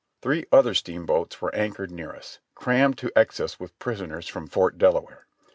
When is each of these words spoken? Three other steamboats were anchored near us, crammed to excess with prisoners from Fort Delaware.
Three 0.23 0.45
other 0.51 0.73
steamboats 0.73 1.39
were 1.43 1.53
anchored 1.53 1.91
near 1.91 2.11
us, 2.13 2.39
crammed 2.55 2.97
to 2.97 3.11
excess 3.15 3.59
with 3.59 3.77
prisoners 3.77 4.27
from 4.27 4.47
Fort 4.47 4.79
Delaware. 4.79 5.27